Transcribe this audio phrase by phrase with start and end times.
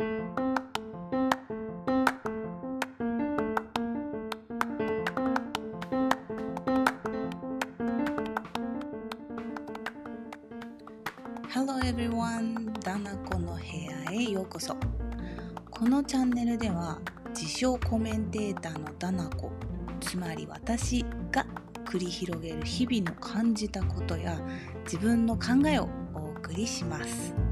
[0.00, 0.06] Hello
[11.82, 12.72] everyone!
[12.78, 14.76] ダナコの部屋へようこそ
[15.68, 19.50] このチャンネルでは自称コメンテーターのダナコ
[20.00, 21.44] つまり私が
[21.84, 24.40] 繰り広げる日々の感じたことや
[24.84, 27.47] 自分の考えをお送りします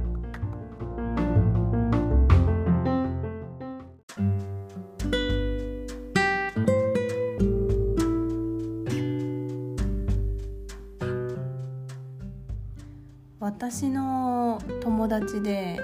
[13.38, 15.78] 私の友達で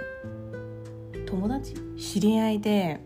[1.26, 1.74] 友達？
[1.98, 3.00] 知り合いで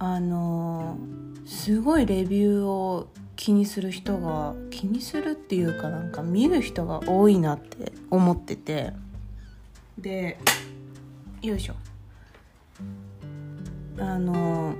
[0.00, 0.96] あの
[1.46, 8.92] すごいレビューを気にする人が気にするっていうかなんか見る人が多いなって思ってて。
[9.96, 10.38] で
[11.40, 11.74] よいしょ。
[14.02, 14.74] あの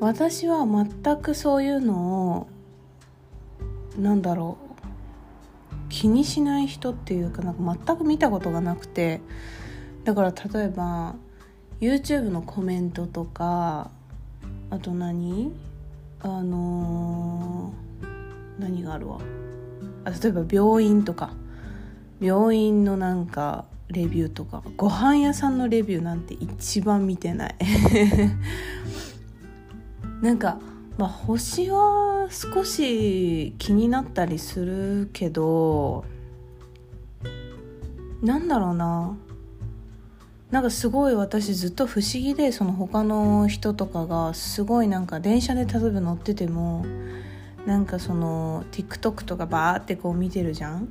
[0.00, 9.20] 私は全くそういうのをなんだろう気にしない人っていうかなんか全く見たことがなくて
[10.04, 11.16] だから例えば
[11.80, 13.90] YouTube のコメントとか
[14.70, 15.52] あと何
[16.20, 19.20] あのー、何があるわ。
[20.04, 21.30] あ例えば病院とか。
[22.20, 27.56] 病院のなんかレビューとかご飯屋さんのレビューなんて一番見てない。
[30.22, 30.58] なんか
[30.98, 36.04] まあ星は少し気になったりするけど
[38.22, 39.16] なんだろうな。
[40.50, 46.86] なんかすごい私ずっと不思議でその他の人とかがすごいなんか電車で例えば乗ってても
[47.66, 50.88] なんかその TikTok とかバーってこう見てるじゃん。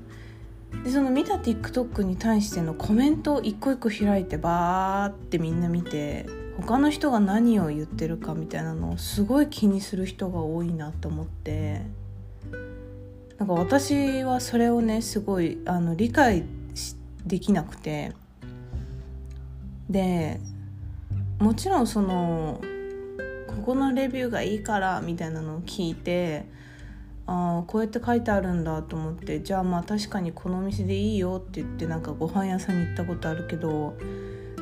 [0.84, 6.26] でその見た TikTok に対してのコメントを一個一個開いてバーってみんな見て
[6.58, 11.82] 他の人が何を言ってるかみたいなのをすごい気にする人が多いなと思って。
[13.38, 16.44] なんか私はそれをねすごいあの理解
[17.26, 18.14] できなくて。
[19.90, 20.40] で
[21.40, 22.60] もちろんその
[23.48, 26.46] ここのレビューがいいからみたいなのを聞いて
[27.28, 33.96] ああこうやって書いてあるんだと思ってじゃあまあ確かにこのお店でいいよって言ってなんかご飯屋さんに行ったことあるけど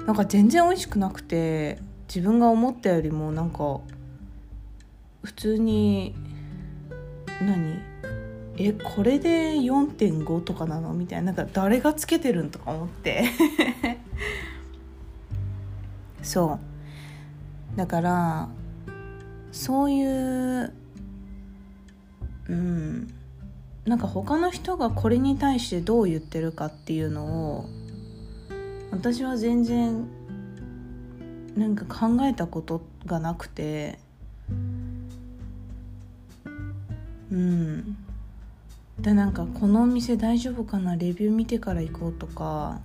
[0.07, 1.77] なんか全然美味しくなくて
[2.07, 3.79] 自分が思ったよりもなんか
[5.23, 6.15] 普通に
[7.41, 7.79] 何？
[8.57, 10.93] えこれで4.5とかなの？
[10.93, 13.25] みたいななんか誰がつけてるんとか思って。
[16.23, 16.59] そ
[17.73, 17.77] う。
[17.77, 18.49] だから
[19.51, 20.73] そういう
[22.49, 23.13] うん。
[23.85, 27.25] なんか他の人がこれに対してどう言ってるかっていうの
[27.57, 27.69] を
[28.91, 30.07] 私は全然
[31.55, 33.99] なんか考えたことがなくて。
[37.31, 37.97] うん。
[38.99, 40.95] でなんかこのお店大丈夫かな？
[40.95, 42.81] レビュー見てから行こうとか。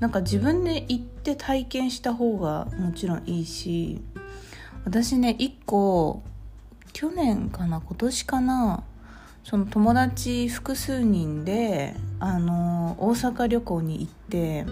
[0.00, 4.00] なんか自分で行って体験した方がもちろんいいし
[4.84, 6.24] 私ね1個
[6.92, 8.84] 去年かな今年かな
[9.44, 14.64] その友達複数人であの大阪旅行に行って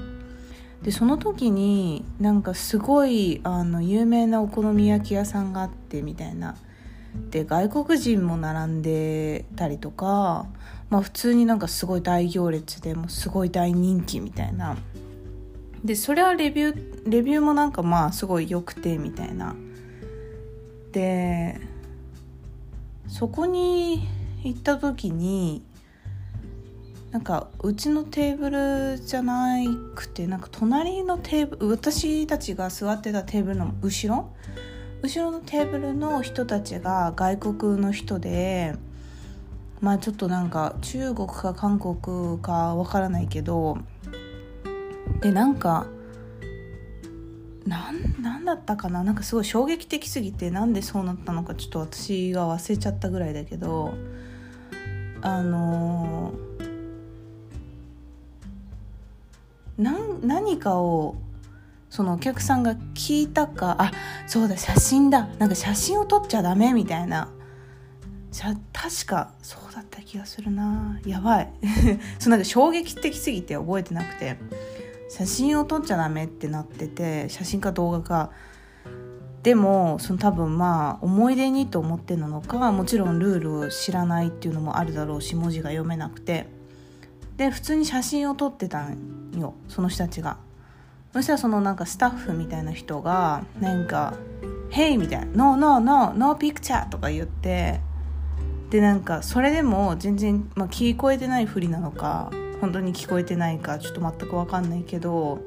[0.83, 6.57] でその時になんかすごいあの有名なお好み焼き屋さんがあってみたいな。
[7.31, 10.47] で外国人も並んでたりとか、
[10.91, 14.77] まあ、普通になんかすごい大行列でもすごい大人気みたいな。
[15.85, 19.55] でそれはレビューレビューもなんかまあすごい良くてみたいな。
[20.93, 21.61] で
[23.11, 24.09] そこに
[24.45, 25.63] 行った時に
[27.11, 29.57] なんかうちのテーブルじゃな
[29.97, 34.31] くてなんか隣のテーブル私たちが座ってたテーブルの後ろ
[35.03, 38.75] 後ろのテーブルの人たちが外国の人で
[39.81, 43.79] まあちょっとなんか中国か韓国かわからないけど
[45.21, 45.89] でなんか
[47.71, 49.05] なんなんだったかな？
[49.05, 53.95] なんかすごい衝撃的すぎてなんでそうなったのかちょっと私が忘れちゃったぐらいだけど
[55.23, 56.51] あのー
[60.23, 61.17] 何かを
[61.89, 63.93] そのお客さんが聞いたかあ
[64.27, 65.27] そうだ写真だ。
[65.39, 67.31] なんか写真を撮っちゃダメみたいな。
[68.73, 71.01] 確かそうだった気がするな。
[71.07, 71.53] やばい。
[72.21, 74.37] そうなんか衝撃的すぎて覚えてなくて。
[75.11, 78.31] 写真を撮っちゃダメってなってて写真か動画か。
[79.43, 86.47] でもその多分まあ思い出にと思ってなのかもちろんルールを知らないっていうのもあるだろうし文字が読めなくて。
[87.37, 90.37] で普通に写真を撮ってたんよその人たちが。
[91.13, 94.15] そしたらそのなんかスタッフみたいな人がなんか
[94.71, 97.81] 「Hey」みたいな「No no no no picture」とか言って。
[98.71, 102.31] でなんかそれでも全然、まあ、聞こえてないふりなのか
[102.61, 105.41] 本当に聞こえてないかちょっと全く分かんないけど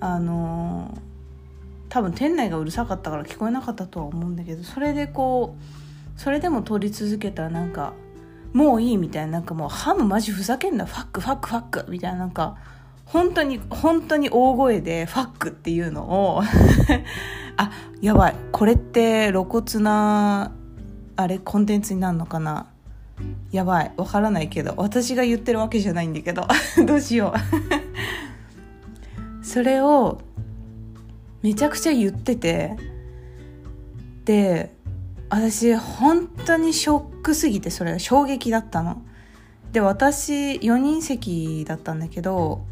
[0.00, 0.96] あの
[1.88, 7.92] 多分店内がうるさかったから聞こえなかったとは思うんだけどそれでこうそれでも撮り続けたらなんか
[8.52, 12.56] もういいみたいななんかもうハムマジふざけんなファックファックファックみたいななんか
[13.06, 16.42] 本当に本当に大声でファックっていうのを
[17.56, 17.70] あ
[18.00, 20.52] やばいこれって露骨な
[21.16, 22.66] あれコンテンツになるのかな
[23.50, 26.46] やばいわからないけど私が言ってるわけじゃないんだけど
[26.86, 27.38] どうしよう。
[29.44, 30.20] それを
[31.42, 32.76] めちゃくちゃ言ってて
[34.24, 34.74] で
[35.28, 39.02] 私本当にショックすぎてそれ衝撃だったの。
[39.72, 42.62] で私4人席だったんだけど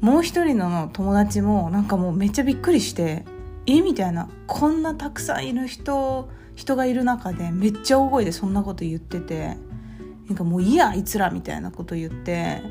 [0.00, 3.24] もう一人の友達もなんかもうめっちゃびっくりして
[3.66, 4.28] えみたいな。
[4.46, 9.56] こんなたくさんいる人人がいる中でめっちゃ大声でそんなこと言ってて
[10.26, 12.62] なんかもういいやあいつらみたいなこと言って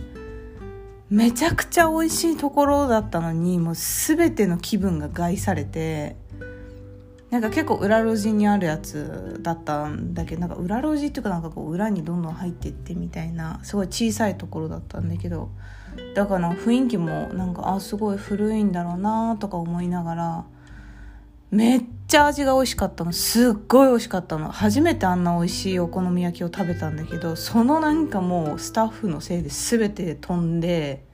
[1.10, 6.18] めちゃくちゃ美味しいところだったのにもう全ての気分が害されて
[7.30, 15.50] なんか結構裏路地にあるやつだったんだけどなんか裏路地っていうかなんかこう裏にどんどん入っていってみたいなすごい小さいところだったんだけど
[16.16, 20.46] だから雰囲気もなんかあすごい古いんだろうなとか思いながら
[21.52, 23.12] めっちゃ味が美味しかったの。
[23.14, 24.52] すっごい美味しかったの。
[24.52, 31.06] 初めてあんな美味しいお好み焼きを食べたんだけどそのなんかもうスタッフのせいで全て飛んで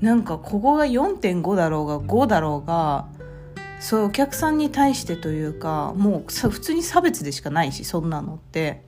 [0.00, 3.08] なんかここが4.5だろうが5だろうが
[3.80, 8.84] そういうお客さんに対してというかもう普通に差別でしかないしそんなのって。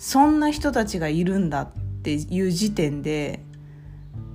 [0.00, 1.68] そんな人たちがいるんだっ
[2.02, 3.44] ていう時点で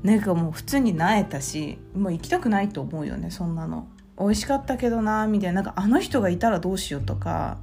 [0.04, 3.88] なんかもう普通になえたしもう行きたくないと思うよねそんなの。
[4.20, 7.58] 美味しかったけどなみたいななんかあの人がいたらどうしようとか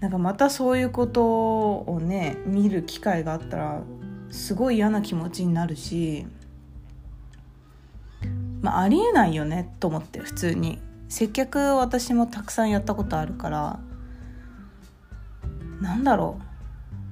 [0.00, 3.82] なんかまたそういうことをね見る機会があったら
[4.30, 6.26] すごい嫌な気持ちになるし
[8.60, 10.80] まあありえないよねと思って普通に。
[11.08, 13.80] 接客私もたくさんやったことあるから
[15.80, 16.38] なんだろ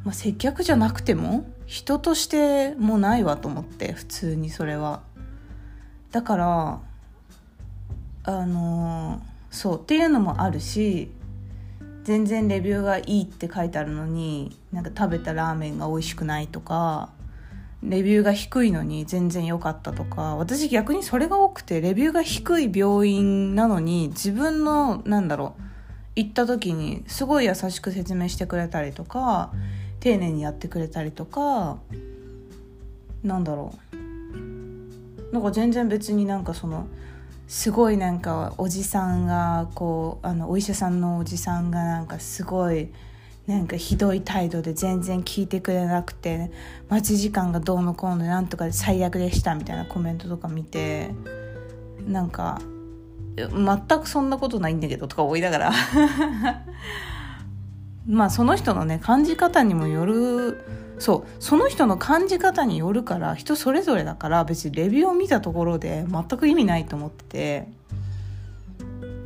[0.05, 5.03] う、まあ、接客じゃなくても人としてもないわと思って普通にそれは。
[6.13, 6.81] だから
[8.27, 11.09] あのそうっていうのもあるし
[12.03, 17.11] 全然レビューがいいって書いてあるのになんか食べたラーメンが美味しくないとか
[17.83, 25.63] レビューが低いのに全然良かったとか私逆にそれが多くてレビューが低い病院なのに自分のなんだろう
[26.17, 29.53] 行った時にすごい優しく説明してくれたりとか
[30.01, 31.79] 丁寧にやってくれたりとか
[33.23, 33.97] なんだろう。
[35.33, 36.87] なんか全然別になんかその
[37.47, 42.89] すごいなんかおじさんがこうあのお医者さんのおじさんがなんかすごい
[43.47, 46.51] なんかひどい態度で全然聞いてくれなくて
[46.89, 51.11] 待ち時間がどうのこうのなんとかで最悪でしたみたいなコメントとか見て
[52.07, 52.61] なんか
[53.37, 55.73] 全くそんなことないんだけどとか思いながら。
[58.09, 60.65] まあその人のね感じ方にもよる。
[60.99, 61.43] そう。
[61.43, 67.69] その人の感じ方によるから人それぞれだから別にレビューを見たところで全く意味ないと思ってて。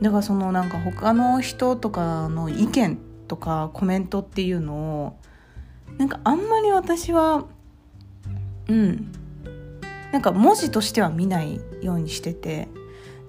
[0.00, 5.16] だからそのなんか他の人とかの意見とかコメントっていうのを
[5.98, 7.44] なんかあんまり私は
[8.68, 9.12] うん。
[10.12, 12.68] なんか文字としては見ないようにしてて。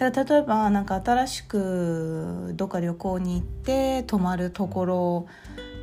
[0.10, 5.28] だ例えばなんか新しくどっか旅行に行って泊まるところ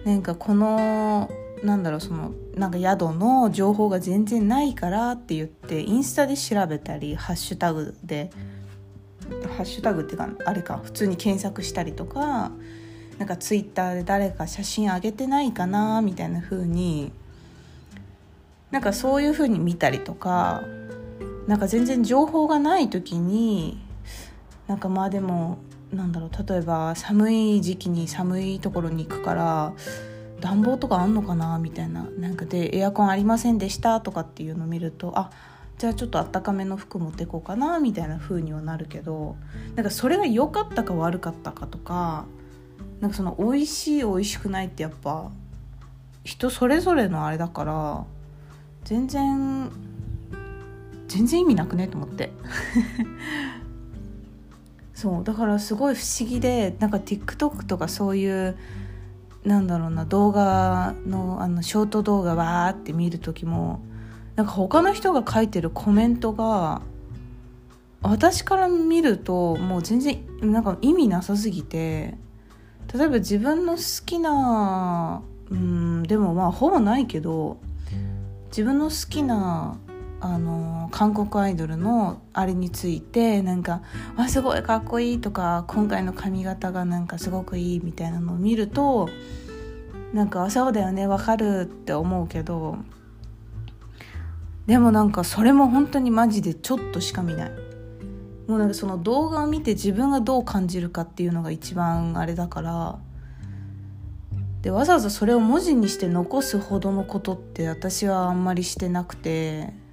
[0.04, 1.30] なんかこの
[1.62, 8.30] なんだろうそのなんか宿の情報が全然ないからって言ってインスタで調べたりハッシュタグで
[9.56, 12.50] ハッシュタグっていうかあれか普通に検索したりとか
[13.18, 17.12] なんかツイッターで誰か写真上げてないかなみたいな風に
[18.72, 20.62] なんかそういう風に見たりとか
[21.46, 23.87] なんか全然情報がない時に
[24.68, 25.58] なんかまあでも
[25.92, 29.72] なんだろう例えば寒い時期に寒いところに行くから
[30.40, 35.30] 暖房とかあんのかなみたいななんかでエアコンありませんでしたとかっていうのを見るとあ
[35.78, 39.36] じゃあちょっとあったかめの服持ってこうかなみたいな風にはなるけど
[39.74, 42.26] なんかそれが良かったか悪かったかとか
[43.00, 45.30] なんかその美味しい美味しくないってやっぱ
[46.24, 48.04] 人それぞれのあれだから
[48.84, 49.70] 全然
[51.06, 52.32] 全然意味なくねと思って。
[54.98, 58.58] そうだからすごい不思議でなんか TikTok とかそういう
[59.44, 63.80] なんだろうな動画のあのショート動画わーって見る時も
[64.34, 66.82] なんか他の人が書いてるコメントが
[68.02, 72.16] 私から見るともう全然なんか意味なさすぎて
[72.92, 77.58] 例えば自分の好きなうんでもまあほぼないけど
[78.48, 79.78] 自分の好きな
[80.20, 83.82] あの韓国アイドルのあれについてなんか
[84.16, 89.08] 「あすごいかっこいい」とか「今回の髪型がなんかすごくいい」みたいなのを見ると
[90.12, 92.78] なんか「そうだよねわかる」って思うけど
[94.66, 97.52] でもなんかそれも本当にマジでちょっとしか見ない。
[98.48, 102.98] もうなんかその動画を見て自分がどう感じるかっていうのが一番あれだから。
[104.62, 109.87] でわざわざそれを文字にして残すほどのことって私はあんまりしてなくて。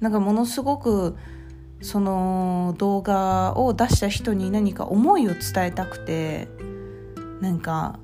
[0.00, 1.16] なんかものすごく
[1.80, 6.48] その動画を出した人に何か思いを伝えたくて
[7.40, 7.98] なんか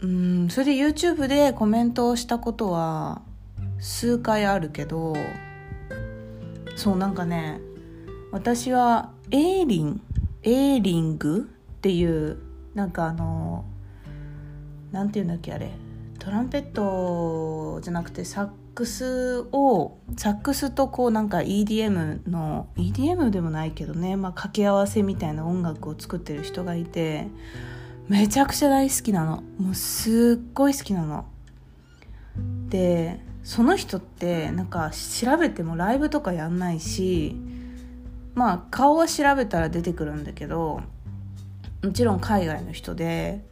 [0.00, 3.22] うんそれで YouTube でコメントをしたことは
[3.78, 5.14] 数回あるけど
[6.76, 7.60] そうなんかね
[8.32, 10.00] 私はエーリン
[10.42, 12.38] エーリングっていう
[12.74, 13.64] なんかあの
[14.90, 15.70] なんていうんだっけあれ。
[16.22, 27.28] トランペットじゃなくてサックスをサックスとこうなんか EDM の EDM でもないけどね、まあ、掛け合わせみたいな音楽を作ってる人がいて
[28.08, 29.42] めちゃくちゃ大好きなの。
[29.58, 31.26] もうすっごい好きなの。
[32.68, 37.36] でその人ってなんか調べてもライブとかやんないし
[38.34, 40.80] まあ顔は調べたら出てくるんだけど
[41.82, 43.44] もちろん海外の人で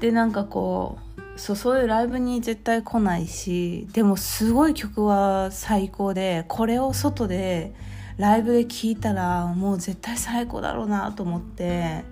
[0.00, 1.03] でなんかこう
[1.36, 7.74] そうそういうライブに絶対来ないしでもすごい曲は最高でこれを外で
[8.16, 12.04] ライブで聴いたらもう絶対最高だろうなと思って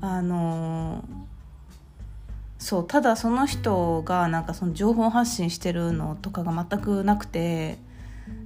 [0.00, 1.04] あの
[2.58, 7.78] そうただその人がなんかその情報発信してるのとかが全くなくて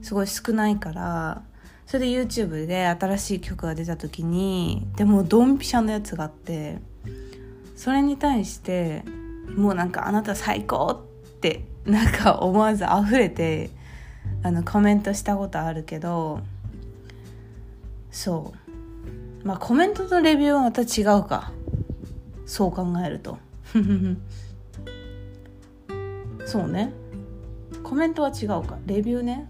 [0.03, 1.43] すごい少ないから
[1.87, 6.79] それで YouTube で新しい曲が出た時にでもドンピシャのやつがあって
[7.75, 9.05] それに対して
[9.57, 13.71] もうなんかあなた最高ってなんか思わず溢れて
[14.43, 16.41] あのコメントしたことあるけど
[18.11, 18.53] そ
[19.43, 19.47] う。
[19.47, 21.53] まあコメントとレビューはまた違うか。
[22.47, 23.39] そう考えると。
[26.45, 26.93] そうね。
[27.83, 28.79] コメントは違うか。
[28.87, 29.49] レビューね。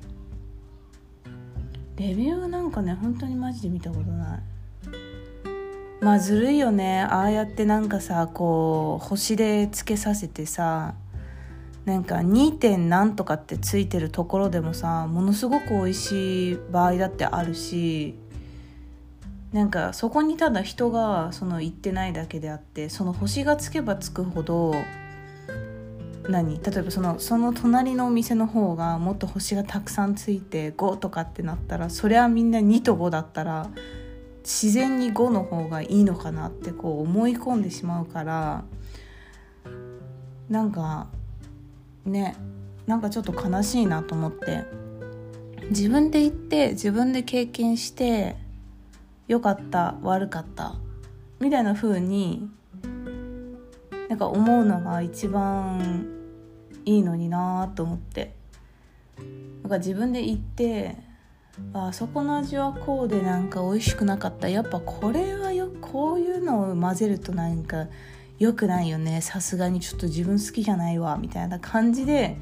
[1.96, 4.42] レビューなんかね本当にマジで見たことない。
[6.00, 10.94] まあずるいよねああやってなんかさこう星でつけさせてさ
[11.84, 12.52] なんか 2.
[12.52, 18.14] 点何とかってついてるところでもさものすごく美味しい場合だってあるし
[19.52, 24.74] なんかそこにただ人がその行ってないだけであってその星がつけばつくほど
[26.28, 26.60] 何？
[26.62, 33.68] 例えばそのその隣のお店の方がもっと星がたくさんついて5とかってなったらそりゃみんな2と5だったら
[34.42, 38.64] 自然に5の方がいいのかなってこう思い込んでしまうから
[40.48, 41.08] なんか
[42.04, 42.36] ね
[42.86, 44.90] なんかちょっと悲しいなと思って。
[45.70, 48.36] 自分で行って自分で経験して
[49.28, 50.74] 良かった悪かった
[51.38, 52.50] みたいな風に
[54.08, 56.08] なんか思うのが一番
[56.84, 58.34] いいのになと思って。
[59.62, 60.96] なんか自分で行って
[61.72, 64.48] あそこの味はこうでなんか美味しくなかった。
[64.48, 67.86] やっぱこれはよこういうのを混ぜるとなんか
[68.38, 69.20] 良くないよね。
[69.20, 72.38] さすがにちょっと自分好きじゃないわみたいな感じで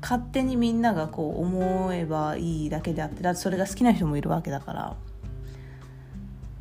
[0.00, 4.96] 勝手にみんながこう思えばいいだけであってだってそれが好きな人もいるわけだから。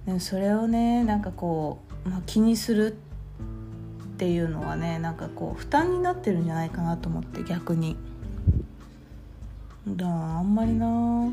[0.05, 2.97] でそれをねなんかこう、まあ、気にする
[4.15, 7.97] っていうのはねなんかこう負担になってるんじゃないかなと思って逆に。
[9.87, 11.31] だあんまりな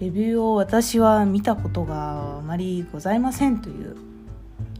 [0.00, 3.96] レビューを私は見たことがあまりございませんという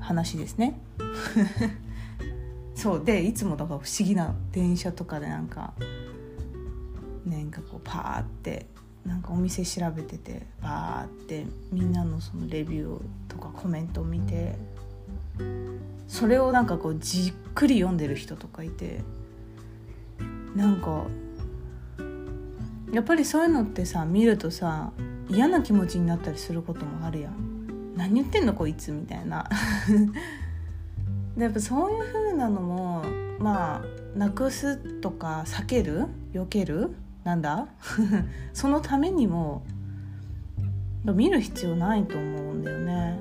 [0.00, 0.78] 話ですね。
[2.74, 5.72] そうでいつもだから不思議な電車とかでなんか
[7.24, 8.66] なんかこうパーって
[9.06, 14.56] なんかお店調べててバーってみんなのそのレビューとかコメントを見て
[16.08, 19.00] それをなんかこうじっくり読んでる人とかいて
[20.54, 21.04] なんか
[22.94, 24.92] やっぱりそういうのってさ見るとさ
[25.28, 27.94] 嫌な気持ちになったりすることもあるやん。
[27.96, 29.48] 何言ってんのこいつみたいな。
[31.36, 33.04] でやっぱそういう風なのも
[33.40, 36.06] まあなくすとか避ける？
[36.32, 36.94] 避ける？
[37.24, 37.66] なんだ？
[38.54, 39.64] そのためにも
[41.02, 43.18] 見る必要ないと思うんだよね。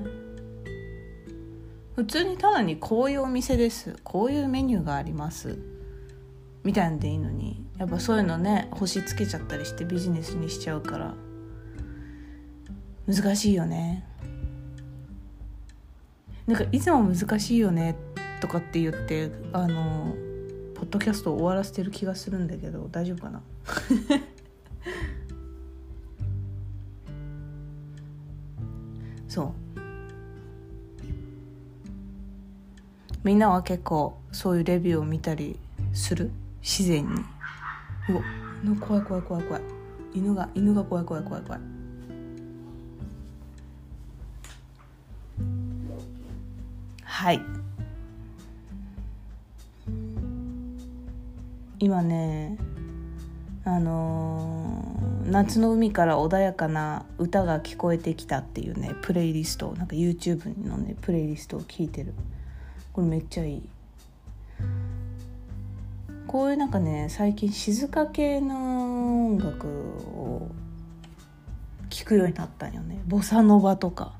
[1.96, 3.96] 普通にただにこういうお店です。
[4.04, 5.58] こういうメニューがあります。
[6.62, 7.63] みたいなんでいいのに。
[7.78, 11.14] やっぱそういうのね星つけちゃったりしてビジネスにしちゃうから
[13.06, 14.04] 難しいよね。
[16.46, 17.96] なんかいつも難しいよね
[18.40, 20.14] とかって言ってあの
[20.74, 23.42] ポッドキャストを終わらせてる気がするんだけど大丈夫かな？
[29.28, 29.52] そう。
[33.24, 35.58] みんなは結構そういうレビューを見たり
[35.94, 36.30] する？
[36.62, 37.22] 自然に。
[38.08, 38.22] うわ
[38.80, 39.62] 怖い怖い怖い怖い。
[40.14, 41.60] 犬が犬が怖い怖い怖い怖い。
[47.02, 47.40] はい。
[51.78, 52.58] 今ね
[53.64, 62.14] あのー、夏の海から穏やかな歌が聞こえてきたっていうねプレイリストなんか YouTube のねプレイリストを聞いてる。
[62.92, 63.62] これめっちゃいい。
[66.34, 70.48] こういうなんかね最近静か系の音楽を
[71.88, 73.00] 聴くようになったんよね。
[73.06, 74.14] ボサノバとか。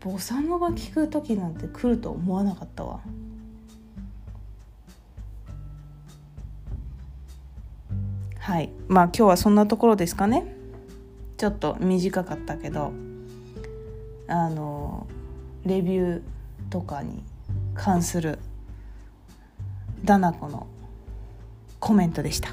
[0.00, 3.00] ボサノバ聴く時なんて来ると思わなかったわ。
[8.38, 8.68] はい。
[8.86, 10.54] まあ今日はそんなところですかね。
[11.38, 12.92] ちょっと短かったけど。
[14.28, 15.06] あの
[15.64, 16.22] レビュー
[16.68, 17.22] とかに
[17.74, 18.38] 関する
[20.04, 20.66] ダナコの
[21.80, 22.50] コメントでした。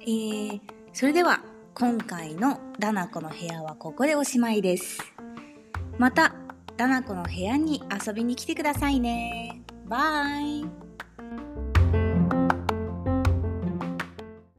[0.00, 0.60] えー、
[0.94, 1.42] それでは
[1.74, 5.00] 今回のダナコの部屋はここでおしまいです。
[5.98, 6.34] また
[6.78, 9.60] ダナコの部屋に遊びに来てくださいね。
[9.86, 10.85] バイ